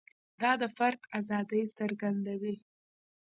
دا 0.41 0.51
د 0.61 0.63
فرد 0.77 1.01
ازادي 1.19 1.63
څرګندوي. 1.77 2.55